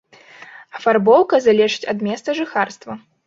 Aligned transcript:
Афарбоўка 0.77 1.39
залежыць 1.47 1.89
ад 1.95 2.01
месца 2.09 2.29
жыхарства. 2.39 2.91